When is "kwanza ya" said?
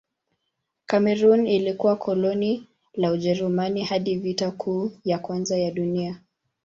5.19-5.71